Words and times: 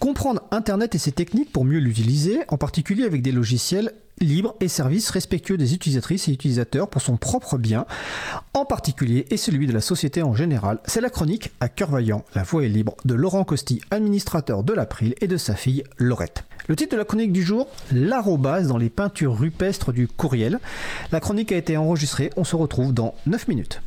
Comprendre 0.00 0.40
Internet 0.50 0.94
et 0.94 0.98
ses 0.98 1.12
techniques 1.12 1.52
pour 1.52 1.66
mieux 1.66 1.78
l'utiliser, 1.78 2.40
en 2.48 2.56
particulier 2.56 3.04
avec 3.04 3.20
des 3.20 3.32
logiciels 3.32 3.92
libres 4.18 4.54
et 4.60 4.68
services 4.68 5.10
respectueux 5.10 5.58
des 5.58 5.74
utilisatrices 5.74 6.26
et 6.26 6.32
utilisateurs 6.32 6.88
pour 6.88 7.02
son 7.02 7.18
propre 7.18 7.58
bien, 7.58 7.84
en 8.54 8.64
particulier 8.64 9.26
et 9.28 9.36
celui 9.36 9.66
de 9.66 9.74
la 9.74 9.82
société 9.82 10.22
en 10.22 10.34
général. 10.34 10.80
C'est 10.86 11.02
la 11.02 11.10
chronique 11.10 11.52
à 11.60 11.68
cœur 11.68 11.90
vaillant, 11.90 12.24
la 12.34 12.44
voix 12.44 12.64
est 12.64 12.68
libre, 12.68 12.96
de 13.04 13.12
Laurent 13.12 13.44
Costi, 13.44 13.82
administrateur 13.90 14.62
de 14.62 14.72
l'April, 14.72 15.14
et 15.20 15.28
de 15.28 15.36
sa 15.36 15.54
fille 15.54 15.84
Laurette. 15.98 16.44
Le 16.66 16.76
titre 16.76 16.92
de 16.92 16.98
la 16.98 17.04
chronique 17.04 17.32
du 17.32 17.42
jour, 17.42 17.68
l'arrobase 17.92 18.68
dans 18.68 18.78
les 18.78 18.90
peintures 18.90 19.38
rupestres 19.38 19.92
du 19.92 20.08
courriel. 20.08 20.60
La 21.12 21.20
chronique 21.20 21.52
a 21.52 21.56
été 21.58 21.76
enregistrée, 21.76 22.30
on 22.38 22.44
se 22.44 22.56
retrouve 22.56 22.94
dans 22.94 23.14
9 23.26 23.48
minutes. 23.48 23.82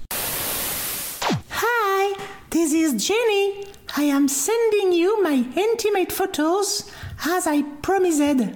Hi, 1.50 2.14
this 2.52 2.71
is 2.71 3.00
Jenny. 3.00 3.73
I 3.96 4.05
am 4.05 4.28
sending 4.28 4.91
you 4.91 5.21
my 5.21 5.44
intimate 5.55 6.12
photos 6.12 6.86
as 7.38 7.46
I 7.48 7.64
promised. 7.84 8.50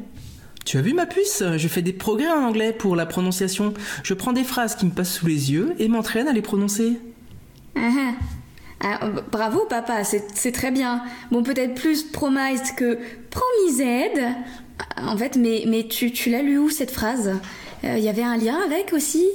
Tu 0.66 0.78
as 0.78 0.82
vu 0.82 0.94
ma 0.94 1.06
puce? 1.06 1.44
Je 1.58 1.68
fais 1.68 1.84
des 1.84 1.94
progrès 1.94 2.28
en 2.28 2.44
anglais 2.44 2.74
pour 2.74 2.96
la 2.96 3.06
prononciation. 3.06 3.74
Je 4.04 4.16
prends 4.16 4.34
des 4.34 4.44
phrases 4.44 4.76
qui 4.76 4.86
me 4.88 4.92
passent 4.92 5.14
sous 5.14 5.28
les 5.28 5.52
yeux 5.52 5.76
et 5.78 5.88
m'entraîne 5.90 6.28
à 6.28 6.34
les 6.34 6.42
prononcer. 6.42 7.00
Ah, 7.76 8.14
ah, 8.82 9.06
euh, 9.06 9.22
bravo 9.32 9.66
papa, 9.70 10.04
c'est 10.04 10.26
c'est 10.34 10.52
très 10.52 10.72
bien. 10.72 11.04
Bon 11.32 11.44
peut-être 11.44 11.76
plus 11.76 12.04
promised 12.04 12.76
que 12.76 12.98
promised. 13.30 14.36
En 14.98 15.18
fait, 15.18 15.38
mais, 15.38 15.66
mais 15.68 15.88
tu, 15.88 16.12
tu 16.12 16.32
l'as 16.32 16.42
lu 16.42 16.58
où 16.58 16.70
cette 16.70 16.92
phrase? 16.92 17.32
Il 17.84 18.00
y 18.00 18.10
avait 18.10 18.24
un 18.24 18.38
lien 18.38 18.60
avec 18.66 18.92
aussi? 18.92 19.26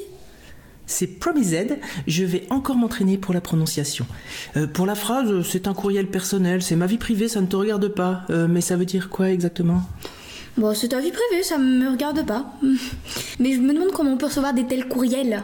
C'est 0.93 1.07
promised, 1.07 1.79
je 2.07 2.25
vais 2.25 2.45
encore 2.51 2.77
m'entraîner 2.77 3.17
pour 3.17 3.33
la 3.33 3.41
prononciation. 3.41 4.05
Euh, 4.59 4.67
pour 4.67 4.85
la 4.85 4.95
phrase, 4.95 5.43
c'est 5.49 5.67
un 5.67 5.73
courriel 5.73 6.07
personnel, 6.07 6.61
c'est 6.61 6.77
ma 6.77 6.85
vie 6.87 6.99
privée, 6.99 7.29
ça 7.29 7.41
ne 7.41 7.47
te 7.47 7.57
regarde 7.57 7.89
pas. 7.89 8.25
Euh, 8.29 8.47
mais 8.47 8.61
ça 8.61 8.77
veut 8.77 8.85
dire 8.85 9.09
quoi 9.09 9.31
exactement? 9.31 9.83
Bon, 10.59 10.75
c'est 10.75 10.89
ta 10.89 11.01
vie 11.01 11.11
privée, 11.11 11.43
ça 11.43 11.57
me 11.57 11.89
regarde 11.89 12.27
pas. 12.27 12.53
Mais 13.41 13.55
je 13.55 13.61
me 13.61 13.73
demande 13.73 13.91
comment 13.93 14.13
on 14.13 14.17
peut 14.19 14.27
recevoir 14.27 14.53
des 14.53 14.67
tels 14.67 14.87
courriels. 14.87 15.43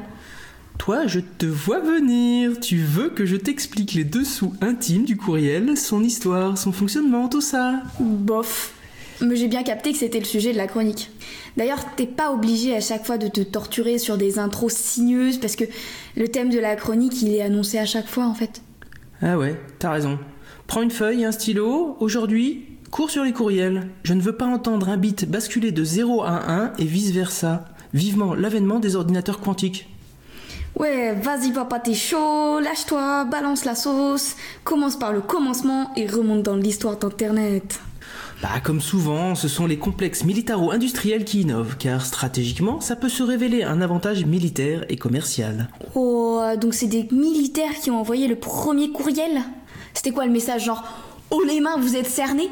Toi, 0.77 1.07
je 1.07 1.21
te 1.21 1.47
vois 1.47 1.81
venir. 1.81 2.61
Tu 2.61 2.77
veux 2.77 3.09
que 3.09 3.25
je 3.25 3.37
t'explique 3.37 3.95
les 3.95 4.05
dessous 4.05 4.53
intimes 4.61 5.05
du 5.05 5.17
courriel, 5.17 5.79
son 5.79 6.05
histoire, 6.05 6.59
son 6.59 6.73
fonctionnement, 6.73 7.29
tout 7.29 7.41
ça? 7.41 7.83
Bof. 7.99 8.75
Mais 9.21 9.37
j'ai 9.37 9.49
bien 9.49 9.63
capté 9.63 9.93
que 9.93 9.99
c'était 9.99 10.21
le 10.21 10.25
sujet 10.25 10.53
de 10.53 10.59
la 10.59 10.67
chronique. 10.67 11.11
D'ailleurs, 11.57 11.85
t'es 11.97 12.07
pas 12.07 12.33
obligé 12.33 12.77
à 12.77 12.81
chaque 12.81 13.05
fois 13.05 13.19
de 13.19 13.27
te 13.27 13.41
torturer 13.41 13.99
sur 13.99 14.17
des 14.17 14.39
intros 14.39 14.73
sinueuses 14.73 15.39
parce 15.39 15.57
que 15.57 15.65
le 16.17 16.29
thème 16.29 16.51
de 16.51 16.59
la 16.59 16.77
chronique, 16.77 17.21
il 17.23 17.35
est 17.35 17.43
annoncé 17.43 17.79
à 17.79 17.87
chaque 17.87 18.07
fois 18.07 18.27
en 18.27 18.35
fait. 18.35 18.63
Ah 19.21 19.37
ouais, 19.37 19.61
t'as 19.79 19.91
raison. 19.91 20.19
Prends 20.69 20.83
une 20.83 20.91
feuille 20.91 21.23
et 21.23 21.25
un 21.25 21.33
stylo. 21.33 21.97
Aujourd'hui, 21.99 22.67
cours 22.91 23.11
sur 23.11 23.25
les 23.25 23.33
courriels. 23.33 23.89
Je 24.05 24.15
ne 24.15 24.21
veux 24.21 24.37
pas 24.37 24.47
entendre 24.47 24.89
un 24.89 24.97
bit 24.97 25.29
basculer 25.29 25.73
de 25.73 25.83
0 25.83 26.23
à 26.23 26.51
1 26.53 26.73
et 26.79 26.85
vice-versa. 26.85 27.65
Vivement 27.95 28.35
l'avènement 28.35 28.79
des 28.79 28.95
ordinateurs 28.95 29.41
quantiques. 29.41 29.89
Ouais, 30.77 31.13
vas-y 31.15 31.51
papa, 31.51 31.81
t'es 31.81 31.95
chaud, 31.95 32.61
lâche-toi, 32.61 33.25
balance 33.25 33.65
la 33.65 33.75
sauce, 33.75 34.37
commence 34.63 34.97
par 34.97 35.13
le 35.13 35.21
commencement 35.21 35.91
et 35.97 36.07
remonte 36.07 36.45
dans 36.45 36.55
l'histoire 36.55 36.97
d'Internet. 36.99 37.81
Bah, 38.41 38.61
comme 38.63 38.81
souvent, 38.81 39.35
ce 39.35 39.49
sont 39.49 39.67
les 39.67 39.79
complexes 39.79 40.25
militaro-industriels 40.25 41.25
qui 41.25 41.41
innovent, 41.41 41.77
car 41.77 42.07
stratégiquement, 42.07 42.81
ça 42.81 42.95
peut 42.95 43.09
se 43.09 43.25
révéler 43.25 43.65
un 43.65 43.81
avantage 43.81 44.25
militaire 44.25 44.85
et 44.89 44.97
commercial. 44.97 45.69
Oh, 45.97 46.41
donc 46.61 46.75
c'est 46.75 46.87
des 46.87 47.09
militaires 47.11 47.75
qui 47.83 47.91
ont 47.91 47.99
envoyé 47.99 48.29
le 48.29 48.37
premier 48.37 48.91
courriel? 48.91 49.43
C'était 49.93 50.13
quoi 50.13 50.25
le 50.25 50.31
message 50.31 50.65
genre 50.67 50.85
Oh 51.31 51.43
les 51.47 51.61
mains, 51.61 51.79
vous 51.81 51.97
êtes 51.97 52.07
cernés? 52.07 52.49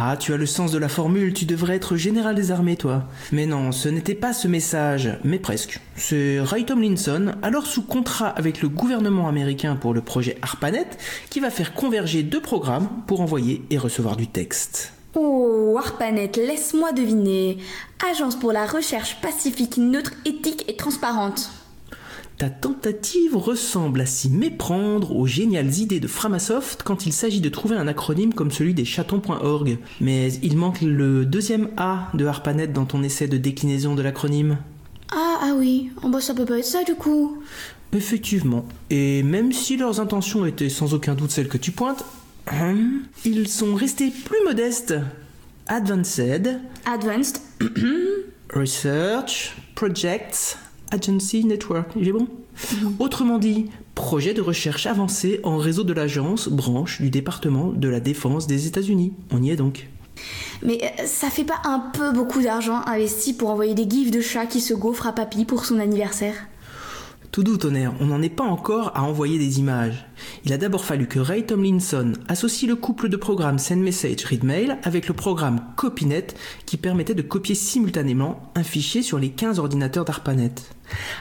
Ah, 0.00 0.16
tu 0.16 0.32
as 0.32 0.36
le 0.36 0.46
sens 0.46 0.70
de 0.70 0.78
la 0.78 0.88
formule, 0.88 1.34
tu 1.34 1.44
devrais 1.44 1.74
être 1.74 1.96
général 1.96 2.36
des 2.36 2.52
armées, 2.52 2.76
toi. 2.76 3.02
Mais 3.32 3.46
non, 3.46 3.72
ce 3.72 3.88
n'était 3.88 4.14
pas 4.14 4.32
ce 4.32 4.46
message, 4.46 5.18
mais 5.24 5.40
presque. 5.40 5.80
C'est 5.96 6.38
Ray 6.38 6.64
Tomlinson, 6.64 7.32
alors 7.42 7.66
sous 7.66 7.82
contrat 7.82 8.28
avec 8.28 8.62
le 8.62 8.68
gouvernement 8.68 9.26
américain 9.26 9.74
pour 9.74 9.94
le 9.94 10.00
projet 10.00 10.38
ARPANET, 10.40 10.86
qui 11.30 11.40
va 11.40 11.50
faire 11.50 11.74
converger 11.74 12.22
deux 12.22 12.40
programmes 12.40 12.88
pour 13.08 13.22
envoyer 13.22 13.64
et 13.70 13.76
recevoir 13.76 14.14
du 14.14 14.28
texte. 14.28 14.92
Oh, 15.16 15.76
ARPANET, 15.76 16.30
laisse-moi 16.36 16.92
deviner. 16.92 17.58
Agence 18.08 18.36
pour 18.36 18.52
la 18.52 18.66
recherche 18.66 19.20
pacifique, 19.20 19.78
neutre, 19.78 20.12
éthique 20.24 20.64
et 20.68 20.76
transparente. 20.76 21.50
Ta 22.38 22.50
tentative 22.50 23.36
ressemble 23.36 24.00
à 24.00 24.06
s'y 24.06 24.30
méprendre 24.30 25.16
aux 25.16 25.26
géniales 25.26 25.74
idées 25.78 25.98
de 25.98 26.06
Framasoft 26.06 26.84
quand 26.84 27.04
il 27.04 27.12
s'agit 27.12 27.40
de 27.40 27.48
trouver 27.48 27.74
un 27.74 27.88
acronyme 27.88 28.32
comme 28.32 28.52
celui 28.52 28.74
des 28.74 28.84
chatons.org. 28.84 29.78
Mais 30.00 30.32
il 30.44 30.56
manque 30.56 30.80
le 30.80 31.26
deuxième 31.26 31.70
A 31.76 32.08
de 32.14 32.24
ARPANET 32.26 32.68
dans 32.68 32.84
ton 32.84 33.02
essai 33.02 33.26
de 33.26 33.38
déclinaison 33.38 33.96
de 33.96 34.02
l'acronyme. 34.02 34.58
Ah, 35.10 35.40
ah 35.42 35.52
oui, 35.56 35.90
oh, 36.04 36.10
bah 36.10 36.20
ça 36.20 36.32
peut 36.32 36.44
pas 36.44 36.58
être 36.58 36.64
ça 36.64 36.84
du 36.84 36.94
coup. 36.94 37.42
Effectivement. 37.92 38.64
Et 38.88 39.24
même 39.24 39.52
si 39.52 39.76
leurs 39.76 39.98
intentions 39.98 40.46
étaient 40.46 40.68
sans 40.68 40.94
aucun 40.94 41.16
doute 41.16 41.32
celles 41.32 41.48
que 41.48 41.58
tu 41.58 41.72
pointes, 41.72 42.04
hum, 42.52 43.02
ils 43.24 43.48
sont 43.48 43.74
restés 43.74 44.10
plus 44.10 44.44
modestes. 44.44 44.94
Advanced, 45.66 46.60
Advanced. 46.86 47.40
Research, 48.54 49.56
Projects, 49.74 50.56
Agency 50.90 51.44
Network. 51.44 51.90
J'ai 52.00 52.12
bon? 52.12 52.26
Autrement 52.98 53.38
dit, 53.38 53.66
projet 53.94 54.34
de 54.34 54.40
recherche 54.40 54.86
avancé 54.86 55.40
en 55.44 55.56
réseau 55.56 55.84
de 55.84 55.92
l'agence, 55.92 56.48
branche 56.48 57.00
du 57.00 57.10
département 57.10 57.72
de 57.72 57.88
la 57.88 58.00
défense 58.00 58.46
des 58.46 58.66
États-Unis. 58.66 59.12
On 59.30 59.42
y 59.42 59.50
est 59.50 59.56
donc. 59.56 59.88
Mais 60.62 60.78
euh, 60.82 61.06
ça 61.06 61.30
fait 61.30 61.44
pas 61.44 61.60
un 61.64 61.78
peu 61.78 62.12
beaucoup 62.12 62.42
d'argent 62.42 62.80
investi 62.86 63.32
pour 63.32 63.50
envoyer 63.50 63.74
des 63.74 63.88
gifs 63.88 64.10
de 64.10 64.20
chats 64.20 64.46
qui 64.46 64.60
se 64.60 64.74
gaufrent 64.74 65.06
à 65.06 65.12
papy 65.12 65.44
pour 65.44 65.64
son 65.64 65.78
anniversaire? 65.78 66.34
Tout 67.30 67.42
doux, 67.42 67.58
tonnerre, 67.58 67.92
on 68.00 68.06
n'en 68.06 68.22
est 68.22 68.30
pas 68.30 68.44
encore 68.44 68.92
à 68.94 69.02
envoyer 69.02 69.38
des 69.38 69.58
images. 69.58 70.06
Il 70.46 70.52
a 70.52 70.56
d'abord 70.56 70.84
fallu 70.84 71.06
que 71.06 71.18
Ray 71.18 71.44
Tomlinson 71.44 72.14
associe 72.26 72.68
le 72.68 72.74
couple 72.74 73.10
de 73.10 73.18
programmes 73.18 73.58
SendMessage 73.58 74.24
ReadMail 74.24 74.78
avec 74.82 75.08
le 75.08 75.14
programme 75.14 75.60
CopyNet 75.76 76.28
qui 76.64 76.78
permettait 76.78 77.14
de 77.14 77.22
copier 77.22 77.54
simultanément 77.54 78.50
un 78.54 78.62
fichier 78.62 79.02
sur 79.02 79.18
les 79.18 79.28
15 79.28 79.58
ordinateurs 79.58 80.06
d'ARPANET. 80.06 80.54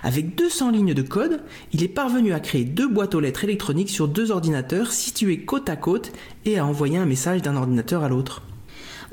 Avec 0.01 0.35
200 0.35 0.71
lignes 0.71 0.93
de 0.93 1.01
code, 1.01 1.41
il 1.73 1.83
est 1.83 1.89
parvenu 1.89 2.31
à 2.31 2.39
créer 2.39 2.63
deux 2.63 2.87
boîtes 2.87 3.13
aux 3.13 3.19
lettres 3.19 3.43
électroniques 3.43 3.89
sur 3.89 4.07
deux 4.07 4.31
ordinateurs 4.31 4.93
situés 4.93 5.43
côte 5.43 5.69
à 5.69 5.75
côte 5.75 6.13
et 6.45 6.57
à 6.57 6.65
envoyer 6.65 6.97
un 6.97 7.05
message 7.05 7.41
d'un 7.41 7.57
ordinateur 7.57 8.03
à 8.03 8.09
l'autre. 8.09 8.43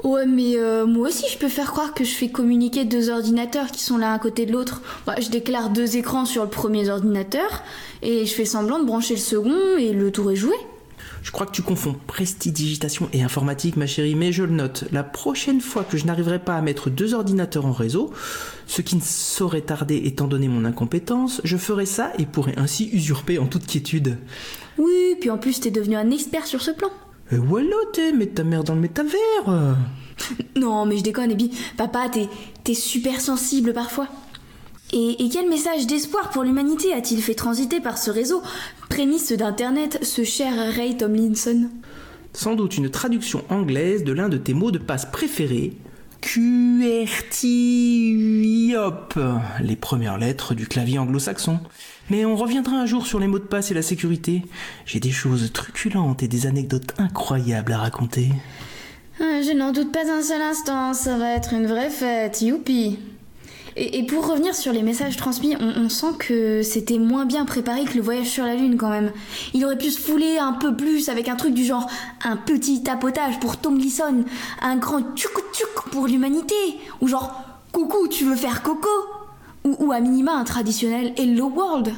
Ouais, 0.02 0.26
mais 0.26 0.56
euh, 0.56 0.86
moi 0.86 1.08
aussi 1.08 1.24
je 1.32 1.38
peux 1.38 1.48
faire 1.48 1.70
croire 1.70 1.94
que 1.94 2.04
je 2.04 2.12
fais 2.12 2.28
communiquer 2.28 2.84
deux 2.84 3.10
ordinateurs 3.10 3.68
qui 3.70 3.82
sont 3.82 3.96
l'un 3.96 4.12
à 4.12 4.18
côté 4.18 4.46
de 4.46 4.52
l'autre. 4.52 4.82
Bah, 5.06 5.14
je 5.20 5.28
déclare 5.28 5.70
deux 5.70 5.96
écrans 5.96 6.24
sur 6.24 6.42
le 6.42 6.50
premier 6.50 6.88
ordinateur 6.90 7.62
et 8.02 8.26
je 8.26 8.34
fais 8.34 8.44
semblant 8.44 8.78
de 8.78 8.84
brancher 8.84 9.14
le 9.14 9.20
second 9.20 9.76
et 9.78 9.92
le 9.92 10.10
tour 10.10 10.30
est 10.30 10.36
joué. 10.36 10.54
Je 11.24 11.30
crois 11.30 11.46
que 11.46 11.52
tu 11.52 11.62
confonds 11.62 11.96
prestidigitation 12.06 13.08
et 13.14 13.22
informatique, 13.22 13.76
ma 13.76 13.86
chérie, 13.86 14.14
mais 14.14 14.30
je 14.30 14.42
le 14.42 14.52
note. 14.52 14.84
La 14.92 15.02
prochaine 15.02 15.62
fois 15.62 15.82
que 15.82 15.96
je 15.96 16.04
n'arriverai 16.04 16.38
pas 16.38 16.54
à 16.54 16.60
mettre 16.60 16.90
deux 16.90 17.14
ordinateurs 17.14 17.64
en 17.64 17.72
réseau, 17.72 18.12
ce 18.66 18.82
qui 18.82 18.94
ne 18.94 19.00
saurait 19.00 19.62
tarder 19.62 20.02
étant 20.04 20.26
donné 20.26 20.48
mon 20.48 20.66
incompétence, 20.66 21.40
je 21.42 21.56
ferai 21.56 21.86
ça 21.86 22.12
et 22.18 22.26
pourrai 22.26 22.52
ainsi 22.58 22.90
usurper 22.92 23.38
en 23.38 23.46
toute 23.46 23.66
quiétude. 23.66 24.18
Oui, 24.76 25.16
puis 25.18 25.30
en 25.30 25.38
plus 25.38 25.60
t'es 25.60 25.70
devenu 25.70 25.96
un 25.96 26.10
expert 26.10 26.46
sur 26.46 26.60
ce 26.60 26.72
plan. 26.72 26.90
Et 27.32 27.36
voilà, 27.36 27.76
t'es, 27.92 28.12
mets 28.12 28.26
ta 28.26 28.44
mère 28.44 28.64
dans 28.64 28.74
le 28.74 28.80
métavers. 28.80 29.76
Non, 30.56 30.86
mais 30.86 30.98
je 30.98 31.02
déconne, 31.02 31.36
puis 31.36 31.50
papa, 31.76 32.08
t'es, 32.08 32.28
t'es 32.62 32.74
super 32.74 33.20
sensible 33.20 33.72
parfois. 33.72 34.08
Et, 34.92 35.24
et 35.24 35.28
quel 35.28 35.48
message 35.48 35.86
d'espoir 35.86 36.30
pour 36.30 36.44
l'humanité 36.44 36.92
a-t-il 36.92 37.20
fait 37.20 37.34
transiter 37.34 37.80
par 37.80 37.98
ce 37.98 38.10
réseau, 38.10 38.42
prémisse 38.88 39.32
d'Internet, 39.32 39.98
ce 40.02 40.22
cher 40.22 40.52
Ray 40.74 40.96
Tomlinson? 40.96 41.68
Sans 42.32 42.54
doute 42.54 42.76
une 42.76 42.90
traduction 42.90 43.44
anglaise 43.48 44.04
de 44.04 44.12
l'un 44.12 44.28
de 44.28 44.36
tes 44.36 44.54
mots 44.54 44.70
de 44.70 44.78
passe 44.78 45.06
préférés. 45.06 45.72
QRT-hop, 46.20 47.18
les 49.60 49.76
premières 49.76 50.18
lettres 50.18 50.54
du 50.54 50.66
clavier 50.66 50.98
anglo-saxon. 50.98 51.58
Mais 52.10 52.24
on 52.24 52.36
reviendra 52.36 52.76
un 52.76 52.86
jour 52.86 53.06
sur 53.06 53.18
les 53.18 53.26
mots 53.26 53.38
de 53.38 53.44
passe 53.44 53.70
et 53.70 53.74
la 53.74 53.82
sécurité. 53.82 54.42
J'ai 54.86 55.00
des 55.00 55.10
choses 55.10 55.52
truculentes 55.52 56.22
et 56.22 56.28
des 56.28 56.46
anecdotes 56.46 56.94
incroyables 56.98 57.72
à 57.72 57.78
raconter. 57.78 58.30
Ah, 59.20 59.40
Je 59.42 59.56
n'en 59.56 59.72
doute 59.72 59.92
pas 59.92 60.10
un 60.10 60.22
seul 60.22 60.42
instant, 60.42 60.92
ça 60.92 61.16
va 61.16 61.30
être 61.30 61.52
une 61.52 61.66
vraie 61.66 61.90
fête, 61.90 62.42
youpi 62.42 62.98
et, 63.76 64.06
pour 64.06 64.28
revenir 64.28 64.54
sur 64.54 64.72
les 64.72 64.82
messages 64.82 65.16
transmis, 65.16 65.56
on, 65.58 65.84
on 65.84 65.88
sent 65.88 66.14
que 66.18 66.62
c'était 66.62 66.98
moins 66.98 67.24
bien 67.24 67.44
préparé 67.44 67.84
que 67.84 67.94
le 67.94 68.02
voyage 68.02 68.28
sur 68.28 68.44
la 68.44 68.54
Lune 68.54 68.76
quand 68.76 68.88
même. 68.88 69.10
Il 69.52 69.64
aurait 69.64 69.78
pu 69.78 69.90
se 69.90 70.00
fouler 70.00 70.38
un 70.38 70.52
peu 70.52 70.76
plus 70.76 71.08
avec 71.08 71.28
un 71.28 71.34
truc 71.34 71.54
du 71.54 71.64
genre 71.64 71.88
un 72.24 72.36
petit 72.36 72.82
tapotage 72.84 73.40
pour 73.40 73.56
Tom 73.56 73.78
Gleason, 73.78 74.24
un 74.62 74.76
grand 74.76 75.00
tchouk 75.16 75.42
tchouk 75.52 75.90
pour 75.90 76.06
l'humanité, 76.06 76.54
ou 77.00 77.08
genre 77.08 77.32
coucou, 77.72 78.06
tu 78.08 78.24
veux 78.24 78.36
faire 78.36 78.62
coco? 78.62 78.88
Ou, 79.64 79.76
ou 79.78 79.92
à 79.92 80.00
minima 80.00 80.32
un 80.32 80.44
traditionnel 80.44 81.12
Hello 81.16 81.48
World. 81.48 81.92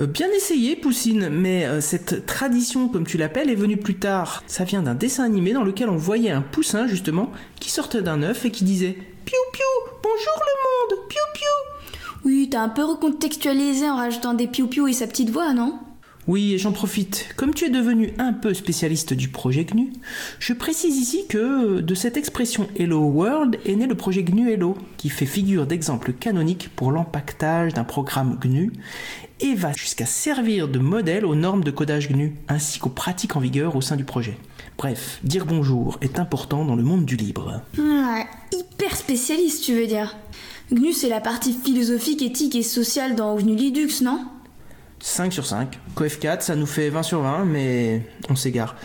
Euh, 0.00 0.06
bien 0.06 0.28
essayé, 0.34 0.74
Poussine, 0.74 1.28
mais 1.28 1.66
euh, 1.66 1.80
cette 1.80 2.26
tradition, 2.26 2.88
comme 2.88 3.06
tu 3.06 3.18
l'appelles, 3.18 3.50
est 3.50 3.54
venue 3.54 3.76
plus 3.76 3.98
tard. 3.98 4.42
Ça 4.46 4.64
vient 4.64 4.82
d'un 4.82 4.94
dessin 4.94 5.24
animé 5.24 5.52
dans 5.52 5.64
lequel 5.64 5.88
on 5.88 5.96
voyait 5.96 6.30
un 6.30 6.40
poussin, 6.40 6.86
justement, 6.86 7.30
qui 7.60 7.70
sortait 7.70 8.02
d'un 8.02 8.22
œuf 8.22 8.44
et 8.44 8.50
qui 8.50 8.64
disait 8.64 8.96
Piou 9.24 9.38
piou, 9.52 9.92
bonjour 10.02 10.40
le 10.40 10.96
monde, 10.96 11.08
piou 11.08 11.20
piou. 11.34 11.98
Oui, 12.24 12.48
t'as 12.50 12.60
un 12.60 12.68
peu 12.68 12.84
recontextualisé 12.84 13.88
en 13.90 13.96
rajoutant 13.96 14.34
des 14.34 14.46
piou-piou 14.46 14.86
et 14.86 14.92
sa 14.92 15.06
petite 15.06 15.30
voix, 15.30 15.52
non? 15.52 15.78
Oui, 16.28 16.56
j'en 16.56 16.70
profite. 16.70 17.30
Comme 17.36 17.52
tu 17.52 17.64
es 17.64 17.68
devenu 17.68 18.12
un 18.18 18.32
peu 18.32 18.54
spécialiste 18.54 19.12
du 19.12 19.26
projet 19.26 19.64
GNU, 19.64 19.92
je 20.38 20.52
précise 20.52 20.96
ici 20.96 21.24
que 21.28 21.80
de 21.80 21.94
cette 21.96 22.16
expression 22.16 22.68
Hello 22.76 23.00
World 23.00 23.58
est 23.66 23.74
né 23.74 23.88
le 23.88 23.96
projet 23.96 24.22
GNU 24.22 24.48
Hello, 24.48 24.76
qui 24.98 25.08
fait 25.08 25.26
figure 25.26 25.66
d'exemple 25.66 26.12
canonique 26.12 26.70
pour 26.76 26.92
l'empaquetage 26.92 27.74
d'un 27.74 27.82
programme 27.82 28.38
GNU 28.40 28.72
et 29.40 29.54
va 29.54 29.72
jusqu'à 29.72 30.06
servir 30.06 30.68
de 30.68 30.78
modèle 30.78 31.26
aux 31.26 31.34
normes 31.34 31.64
de 31.64 31.72
codage 31.72 32.08
GNU 32.08 32.36
ainsi 32.46 32.78
qu'aux 32.78 32.88
pratiques 32.88 33.34
en 33.34 33.40
vigueur 33.40 33.74
au 33.74 33.80
sein 33.80 33.96
du 33.96 34.04
projet. 34.04 34.38
Bref, 34.78 35.18
dire 35.24 35.44
bonjour 35.44 35.98
est 36.02 36.20
important 36.20 36.64
dans 36.64 36.76
le 36.76 36.84
monde 36.84 37.04
du 37.04 37.16
libre. 37.16 37.62
Ouais, 37.76 38.26
hyper 38.52 38.96
spécialiste, 38.96 39.64
tu 39.64 39.74
veux 39.74 39.88
dire. 39.88 40.16
GNU, 40.70 40.92
c'est 40.92 41.08
la 41.08 41.20
partie 41.20 41.52
philosophique, 41.52 42.22
éthique 42.22 42.54
et 42.54 42.62
sociale 42.62 43.16
dans 43.16 43.34
GNU 43.36 43.56
Linux, 43.56 44.02
non? 44.02 44.24
5 45.02 45.32
sur 45.32 45.44
5. 45.44 45.80
CoF 45.96 46.20
4, 46.20 46.42
ça 46.42 46.54
nous 46.54 46.66
fait 46.66 46.88
20 46.88 47.02
sur 47.02 47.22
20, 47.22 47.44
mais 47.44 48.02
on 48.30 48.36
s'égare. 48.36 48.76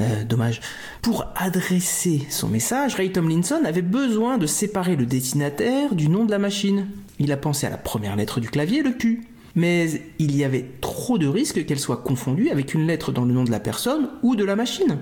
Euh, 0.00 0.24
dommage. 0.24 0.60
Pour 1.02 1.26
adresser 1.36 2.22
son 2.30 2.48
message, 2.48 2.94
Ray 2.94 3.12
Tomlinson 3.12 3.60
avait 3.64 3.82
besoin 3.82 4.38
de 4.38 4.46
séparer 4.46 4.96
le 4.96 5.04
destinataire 5.04 5.94
du 5.94 6.08
nom 6.08 6.24
de 6.24 6.30
la 6.30 6.38
machine. 6.38 6.88
Il 7.18 7.30
a 7.32 7.36
pensé 7.36 7.66
à 7.66 7.70
la 7.70 7.76
première 7.76 8.16
lettre 8.16 8.40
du 8.40 8.48
clavier, 8.48 8.82
le 8.82 8.92
Q. 8.92 9.24
Mais 9.56 10.02
il 10.18 10.36
y 10.36 10.42
avait 10.42 10.64
trop 10.80 11.18
de 11.18 11.26
risques 11.26 11.66
qu'elle 11.66 11.78
soit 11.78 11.98
confondue 11.98 12.48
avec 12.48 12.72
une 12.72 12.86
lettre 12.86 13.12
dans 13.12 13.24
le 13.24 13.34
nom 13.34 13.44
de 13.44 13.50
la 13.50 13.60
personne 13.60 14.08
ou 14.22 14.36
de 14.36 14.44
la 14.44 14.56
machine. 14.56 14.98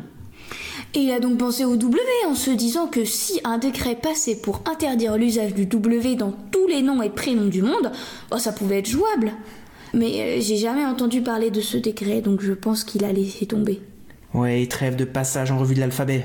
Et 0.95 1.01
il 1.01 1.13
a 1.13 1.21
donc 1.21 1.39
pensé 1.39 1.65
au 1.65 1.77
W 1.77 2.01
en 2.27 2.35
se 2.35 2.51
disant 2.51 2.87
que 2.89 3.05
si 3.05 3.41
un 3.45 3.59
décret 3.59 3.95
passait 3.95 4.37
pour 4.37 4.63
interdire 4.67 5.17
l'usage 5.17 5.55
du 5.55 5.67
W 5.67 6.17
dans 6.17 6.33
tous 6.51 6.67
les 6.67 6.83
noms 6.83 7.03
et 7.03 7.11
prénoms 7.11 7.49
du 7.49 7.63
monde, 7.63 7.93
oh, 8.33 8.39
ça 8.39 8.53
pouvait 8.53 8.79
être 8.79 8.89
jouable. 8.89 9.33
Mais 9.97 10.21
euh, 10.21 10.41
j'ai 10.41 10.57
jamais 10.57 10.85
entendu 10.85 11.23
parler 11.23 11.51
de 11.51 11.61
ce 11.61 11.79
décret, 11.79 12.21
donc 12.21 12.43
je 12.43 12.53
pense 12.53 12.85
qu'il 12.85 13.05
a 13.05 13.13
laissé 13.13 13.47
tomber. 13.47 13.81
Ouais, 14.35 14.67
trêve 14.67 14.95
de 14.95 15.07
passage 15.07 15.51
en 15.51 15.59
revue 15.59 15.75
de 15.75 15.81
l'alphabet. 15.81 16.25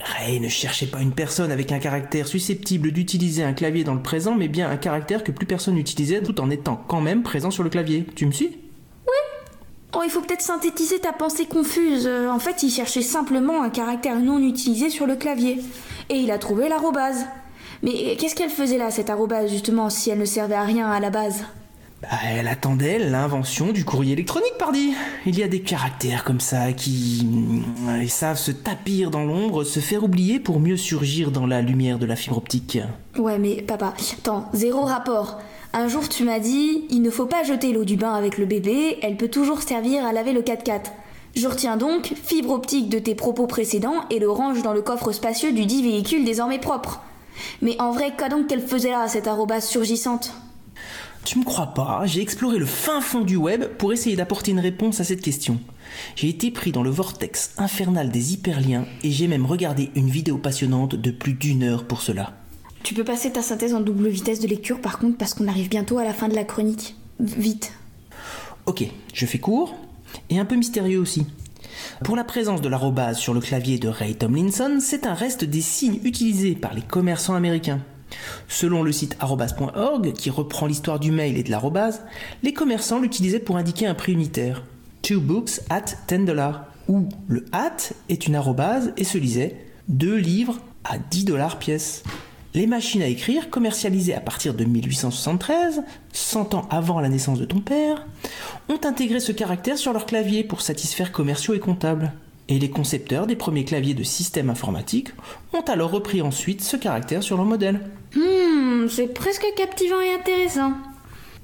Ray 0.00 0.40
ne 0.40 0.48
cherchait 0.48 0.86
pas 0.86 1.00
une 1.00 1.12
personne 1.12 1.50
avec 1.50 1.72
un 1.72 1.78
caractère 1.78 2.26
susceptible 2.26 2.92
d'utiliser 2.92 3.42
un 3.42 3.52
clavier 3.52 3.84
dans 3.84 3.94
le 3.94 4.02
présent, 4.02 4.34
mais 4.34 4.48
bien 4.48 4.70
un 4.70 4.76
caractère 4.76 5.22
que 5.24 5.32
plus 5.32 5.46
personne 5.46 5.74
n'utilisait 5.74 6.22
tout 6.22 6.40
en 6.40 6.48
étant 6.48 6.76
quand 6.88 7.00
même 7.00 7.22
présent 7.22 7.50
sur 7.50 7.64
le 7.64 7.70
clavier. 7.70 8.06
Tu 8.14 8.24
me 8.24 8.32
suis? 8.32 8.56
Oh, 9.94 10.00
il 10.04 10.10
faut 10.10 10.22
peut-être 10.22 10.40
synthétiser 10.40 11.00
ta 11.00 11.12
pensée 11.12 11.44
confuse. 11.44 12.06
Euh, 12.06 12.30
En 12.30 12.38
fait, 12.38 12.62
il 12.62 12.70
cherchait 12.70 13.02
simplement 13.02 13.62
un 13.62 13.68
caractère 13.68 14.18
non 14.18 14.38
utilisé 14.38 14.88
sur 14.88 15.06
le 15.06 15.16
clavier. 15.16 15.58
Et 16.08 16.14
il 16.14 16.30
a 16.30 16.38
trouvé 16.38 16.68
l'arrobase. 16.68 17.26
Mais 17.82 17.90
euh, 17.90 18.14
qu'est-ce 18.18 18.34
qu'elle 18.34 18.48
faisait 18.48 18.78
là, 18.78 18.90
cette 18.90 19.10
arrobase, 19.10 19.50
justement, 19.50 19.90
si 19.90 20.08
elle 20.08 20.18
ne 20.18 20.24
servait 20.24 20.54
à 20.54 20.62
rien 20.62 20.90
à 20.90 20.98
la 20.98 21.10
base? 21.10 21.44
Bah, 22.02 22.08
elle 22.26 22.48
attendait 22.48 22.98
l'invention 22.98 23.70
du 23.70 23.84
courrier 23.84 24.14
électronique, 24.14 24.58
pardi. 24.58 24.92
Il 25.24 25.38
y 25.38 25.44
a 25.44 25.48
des 25.48 25.60
caractères 25.60 26.24
comme 26.24 26.40
ça 26.40 26.72
qui 26.72 27.24
mm, 27.24 28.02
ils 28.02 28.10
savent 28.10 28.38
se 28.38 28.50
tapir 28.50 29.10
dans 29.10 29.24
l'ombre, 29.24 29.62
se 29.62 29.78
faire 29.78 30.02
oublier 30.02 30.40
pour 30.40 30.58
mieux 30.58 30.76
surgir 30.76 31.30
dans 31.30 31.46
la 31.46 31.62
lumière 31.62 32.00
de 32.00 32.06
la 32.06 32.16
fibre 32.16 32.38
optique. 32.38 32.78
Ouais, 33.16 33.38
mais 33.38 33.62
papa, 33.62 33.94
attends, 34.18 34.48
zéro 34.52 34.80
rapport. 34.80 35.38
Un 35.72 35.86
jour, 35.86 36.08
tu 36.08 36.24
m'as 36.24 36.40
dit, 36.40 36.84
il 36.90 37.02
ne 37.02 37.10
faut 37.10 37.26
pas 37.26 37.44
jeter 37.44 37.72
l'eau 37.72 37.84
du 37.84 37.96
bain 37.96 38.14
avec 38.14 38.36
le 38.36 38.46
bébé, 38.46 38.98
elle 39.02 39.16
peut 39.16 39.28
toujours 39.28 39.62
servir 39.62 40.04
à 40.04 40.12
laver 40.12 40.32
le 40.32 40.42
4x4. 40.42 40.86
Je 41.36 41.46
retiens 41.46 41.76
donc 41.76 42.12
fibre 42.20 42.50
optique 42.50 42.88
de 42.88 42.98
tes 42.98 43.14
propos 43.14 43.46
précédents 43.46 44.04
et 44.10 44.18
le 44.18 44.28
range 44.28 44.62
dans 44.62 44.74
le 44.74 44.82
coffre 44.82 45.12
spacieux 45.12 45.52
du 45.52 45.66
dit 45.66 45.84
véhicule 45.84 46.24
désormais 46.24 46.58
propre. 46.58 47.00
Mais 47.62 47.80
en 47.80 47.92
vrai, 47.92 48.12
quoi 48.18 48.28
donc 48.28 48.48
qu'elle 48.48 48.60
faisait 48.60 48.90
là, 48.90 49.06
cette 49.06 49.28
arrobase 49.28 49.66
surgissante? 49.66 50.32
Tu 51.24 51.38
me 51.38 51.44
crois 51.44 51.68
pas 51.68 52.02
J'ai 52.04 52.20
exploré 52.20 52.58
le 52.58 52.66
fin 52.66 53.00
fond 53.00 53.20
du 53.20 53.36
web 53.36 53.64
pour 53.78 53.92
essayer 53.92 54.16
d'apporter 54.16 54.50
une 54.50 54.60
réponse 54.60 55.00
à 55.00 55.04
cette 55.04 55.22
question. 55.22 55.60
J'ai 56.16 56.28
été 56.28 56.50
pris 56.50 56.72
dans 56.72 56.82
le 56.82 56.90
vortex 56.90 57.54
infernal 57.58 58.10
des 58.10 58.32
hyperliens 58.32 58.86
et 59.04 59.10
j'ai 59.10 59.28
même 59.28 59.46
regardé 59.46 59.90
une 59.94 60.10
vidéo 60.10 60.38
passionnante 60.38 60.96
de 60.96 61.10
plus 61.10 61.34
d'une 61.34 61.62
heure 61.62 61.84
pour 61.84 62.02
cela. 62.02 62.32
Tu 62.82 62.94
peux 62.94 63.04
passer 63.04 63.30
ta 63.30 63.42
synthèse 63.42 63.74
en 63.74 63.80
double 63.80 64.08
vitesse 64.08 64.40
de 64.40 64.48
lecture 64.48 64.80
par 64.80 64.98
contre 64.98 65.16
parce 65.16 65.34
qu'on 65.34 65.46
arrive 65.46 65.68
bientôt 65.68 65.98
à 65.98 66.04
la 66.04 66.12
fin 66.12 66.28
de 66.28 66.34
la 66.34 66.44
chronique. 66.44 66.96
Vite. 67.20 67.72
Ok, 68.66 68.84
je 69.14 69.26
fais 69.26 69.38
court 69.38 69.76
et 70.28 70.38
un 70.38 70.44
peu 70.44 70.56
mystérieux 70.56 70.98
aussi. 70.98 71.26
Pour 72.04 72.16
la 72.16 72.24
présence 72.24 72.60
de 72.60 72.68
l'arrobase 72.68 73.18
sur 73.18 73.32
le 73.32 73.40
clavier 73.40 73.78
de 73.78 73.88
Ray 73.88 74.16
Tomlinson, 74.16 74.78
c'est 74.80 75.06
un 75.06 75.14
reste 75.14 75.44
des 75.44 75.60
signes 75.60 76.00
utilisés 76.04 76.56
par 76.56 76.74
les 76.74 76.82
commerçants 76.82 77.34
américains. 77.34 77.80
Selon 78.48 78.82
le 78.82 78.92
site 78.92 79.16
arrobase.org, 79.20 80.12
qui 80.12 80.30
reprend 80.30 80.66
l'histoire 80.66 81.00
du 81.00 81.12
mail 81.12 81.36
et 81.36 81.42
de 81.42 81.50
l'arrobase, 81.50 82.02
les 82.42 82.52
commerçants 82.52 83.00
l'utilisaient 83.00 83.38
pour 83.38 83.56
indiquer 83.56 83.86
un 83.86 83.94
prix 83.94 84.12
unitaire. 84.12 84.64
Two 85.02 85.20
books 85.20 85.60
at 85.70 85.84
10 86.08 86.24
dollars. 86.24 86.66
Où 86.88 87.08
le 87.28 87.44
at 87.52 87.92
est 88.08 88.26
une 88.26 88.34
arrobase 88.34 88.92
et 88.96 89.04
se 89.04 89.18
lisait 89.18 89.56
deux 89.88 90.16
livres 90.16 90.58
à 90.84 90.98
10 90.98 91.24
dollars 91.24 91.58
pièce. 91.58 92.02
Les 92.54 92.66
machines 92.66 93.02
à 93.02 93.06
écrire, 93.06 93.48
commercialisées 93.48 94.14
à 94.14 94.20
partir 94.20 94.52
de 94.52 94.64
1873, 94.64 95.82
100 96.12 96.54
ans 96.54 96.68
avant 96.70 97.00
la 97.00 97.08
naissance 97.08 97.38
de 97.38 97.46
ton 97.46 97.60
père, 97.60 98.06
ont 98.68 98.80
intégré 98.84 99.20
ce 99.20 99.32
caractère 99.32 99.78
sur 99.78 99.92
leur 99.94 100.04
clavier 100.04 100.44
pour 100.44 100.60
satisfaire 100.60 101.12
commerciaux 101.12 101.54
et 101.54 101.60
comptables. 101.60 102.12
Et 102.52 102.58
les 102.58 102.68
concepteurs 102.68 103.26
des 103.26 103.34
premiers 103.34 103.64
claviers 103.64 103.94
de 103.94 104.02
système 104.02 104.50
informatique 104.50 105.08
ont 105.54 105.62
alors 105.62 105.90
repris 105.90 106.20
ensuite 106.20 106.60
ce 106.60 106.76
caractère 106.76 107.22
sur 107.22 107.38
leur 107.38 107.46
modèle. 107.46 107.80
Hmm, 108.14 108.88
c'est 108.90 109.06
presque 109.06 109.46
captivant 109.56 110.02
et 110.02 110.12
intéressant. 110.12 110.74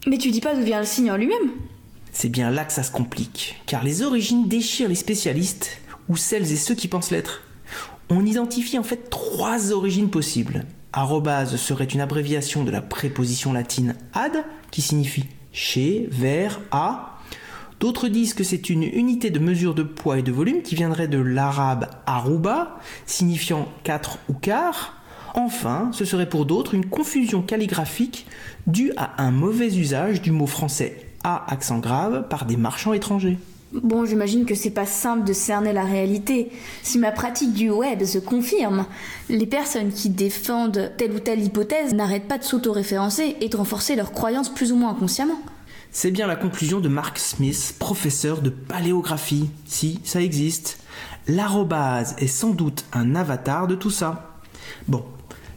Mais 0.06 0.18
tu 0.18 0.30
dis 0.30 0.42
pas 0.42 0.54
d'où 0.54 0.60
vient 0.60 0.80
le 0.80 0.84
signe 0.84 1.10
en 1.10 1.16
lui-même? 1.16 1.52
C'est 2.12 2.28
bien 2.28 2.50
là 2.50 2.66
que 2.66 2.74
ça 2.74 2.82
se 2.82 2.90
complique, 2.90 3.58
car 3.64 3.84
les 3.84 4.02
origines 4.02 4.48
déchirent 4.48 4.90
les 4.90 4.94
spécialistes, 4.94 5.78
ou 6.10 6.18
celles 6.18 6.52
et 6.52 6.56
ceux 6.56 6.74
qui 6.74 6.88
pensent 6.88 7.10
l'être. 7.10 7.40
On 8.10 8.26
identifie 8.26 8.78
en 8.78 8.82
fait 8.82 9.08
trois 9.08 9.72
origines 9.72 10.10
possibles. 10.10 10.66
Arrobase 10.92 11.56
serait 11.56 11.86
une 11.86 12.02
abréviation 12.02 12.64
de 12.64 12.70
la 12.70 12.82
préposition 12.82 13.54
latine 13.54 13.94
ad, 14.12 14.44
qui 14.70 14.82
signifie 14.82 15.24
chez, 15.52 16.06
vers, 16.10 16.60
à. 16.70 17.17
D'autres 17.80 18.08
disent 18.08 18.34
que 18.34 18.42
c'est 18.42 18.70
une 18.70 18.82
unité 18.82 19.30
de 19.30 19.38
mesure 19.38 19.74
de 19.74 19.84
poids 19.84 20.18
et 20.18 20.22
de 20.22 20.32
volume 20.32 20.62
qui 20.62 20.74
viendrait 20.74 21.06
de 21.06 21.18
l'arabe 21.18 21.86
aruba, 22.06 22.78
signifiant 23.06 23.68
quatre 23.84 24.18
ou 24.28 24.32
quart. 24.32 24.94
Enfin, 25.34 25.90
ce 25.92 26.04
serait 26.04 26.28
pour 26.28 26.44
d'autres 26.44 26.74
une 26.74 26.86
confusion 26.86 27.42
calligraphique 27.42 28.26
due 28.66 28.92
à 28.96 29.22
un 29.22 29.30
mauvais 29.30 29.76
usage 29.76 30.20
du 30.20 30.32
mot 30.32 30.46
français 30.46 31.06
à 31.22 31.52
accent 31.52 31.78
grave 31.78 32.26
par 32.28 32.46
des 32.46 32.56
marchands 32.56 32.92
étrangers. 32.92 33.38
Bon, 33.72 34.06
j'imagine 34.06 34.46
que 34.46 34.54
c'est 34.54 34.70
pas 34.70 34.86
simple 34.86 35.24
de 35.24 35.32
cerner 35.34 35.74
la 35.74 35.84
réalité. 35.84 36.50
Si 36.82 36.98
ma 36.98 37.12
pratique 37.12 37.52
du 37.52 37.70
web 37.70 38.02
se 38.04 38.18
confirme, 38.18 38.86
les 39.28 39.46
personnes 39.46 39.92
qui 39.92 40.08
défendent 40.08 40.90
telle 40.96 41.12
ou 41.12 41.18
telle 41.18 41.44
hypothèse 41.44 41.94
n'arrêtent 41.94 42.28
pas 42.28 42.38
de 42.38 42.44
s'autoréférencer 42.44 43.36
et 43.40 43.48
de 43.48 43.56
renforcer 43.56 43.94
leurs 43.94 44.12
croyances 44.12 44.48
plus 44.48 44.72
ou 44.72 44.76
moins 44.76 44.90
inconsciemment. 44.90 45.38
C'est 45.90 46.10
bien 46.10 46.26
la 46.26 46.36
conclusion 46.36 46.80
de 46.80 46.88
Mark 46.88 47.18
Smith, 47.18 47.74
professeur 47.78 48.42
de 48.42 48.50
paléographie. 48.50 49.48
Si, 49.66 50.00
ça 50.04 50.20
existe. 50.20 50.80
L'arrobase 51.26 52.14
est 52.18 52.26
sans 52.26 52.50
doute 52.50 52.84
un 52.92 53.14
avatar 53.14 53.66
de 53.66 53.74
tout 53.74 53.90
ça. 53.90 54.38
Bon, 54.86 55.04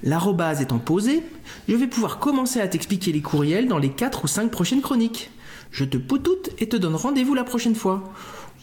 l'arrobase 0.03 0.61
étant 0.61 0.79
posée, 0.79 1.23
je 1.67 1.75
vais 1.75 1.87
pouvoir 1.87 2.17
commencer 2.17 2.61
à 2.61 2.67
t'expliquer 2.67 3.11
les 3.11 3.21
courriels 3.21 3.67
dans 3.67 3.77
les 3.77 3.89
4 3.89 4.23
ou 4.23 4.27
5 4.27 4.49
prochaines 4.49 4.81
chroniques. 4.81 5.31
Je 5.69 5.83
te 5.83 5.97
poutoute 5.97 6.49
et 6.59 6.69
te 6.69 6.77
donne 6.77 6.95
rendez-vous 6.95 7.35
la 7.35 7.43
prochaine 7.43 7.75
fois. 7.75 8.11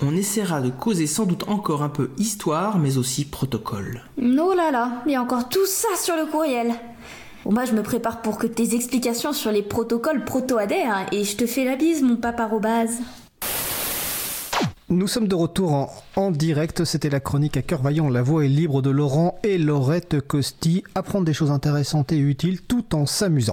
On 0.00 0.16
essaiera 0.16 0.62
de 0.62 0.70
causer 0.70 1.06
sans 1.06 1.26
doute 1.26 1.48
encore 1.48 1.82
un 1.82 1.88
peu 1.90 2.10
histoire, 2.18 2.78
mais 2.78 2.96
aussi 2.96 3.26
protocole. 3.26 4.02
Oh 4.16 4.54
là 4.56 4.70
là, 4.70 5.02
il 5.06 5.12
y 5.12 5.16
a 5.16 5.22
encore 5.22 5.48
tout 5.48 5.66
ça 5.66 5.88
sur 6.02 6.16
le 6.16 6.26
courriel. 6.26 6.74
Bon 7.44 7.52
bah 7.52 7.64
je 7.64 7.72
me 7.72 7.82
prépare 7.82 8.20
pour 8.20 8.36
que 8.36 8.46
tes 8.46 8.74
explications 8.74 9.32
sur 9.32 9.52
les 9.52 9.62
protocoles 9.62 10.24
proto-adhèrent 10.24 11.06
et 11.12 11.24
je 11.24 11.36
te 11.36 11.46
fais 11.46 11.64
la 11.64 11.76
bise 11.76 12.02
mon 12.02 12.16
papa 12.16 12.46
Robase. 12.46 12.98
Nous 14.90 15.06
sommes 15.06 15.28
de 15.28 15.34
retour 15.34 15.74
en, 15.74 15.92
en 16.16 16.30
direct. 16.30 16.84
C'était 16.84 17.10
la 17.10 17.20
chronique 17.20 17.58
à 17.58 17.62
cœur 17.62 17.82
vaillant. 17.82 18.08
La 18.08 18.22
voix 18.22 18.46
est 18.46 18.48
libre 18.48 18.80
de 18.80 18.88
Laurent 18.88 19.38
et 19.44 19.58
Laurette 19.58 20.20
Costi. 20.26 20.82
Apprendre 20.94 21.26
des 21.26 21.34
choses 21.34 21.50
intéressantes 21.50 22.10
et 22.10 22.18
utiles 22.18 22.62
tout 22.62 22.94
en 22.94 23.04
s'amusant. 23.04 23.46